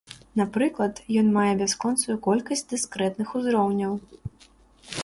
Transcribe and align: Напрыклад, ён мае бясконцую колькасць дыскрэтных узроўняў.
Напрыклад, 0.39 1.01
ён 1.21 1.27
мае 1.35 1.51
бясконцую 1.61 2.17
колькасць 2.29 2.67
дыскрэтных 2.73 3.39
узроўняў. 3.43 3.93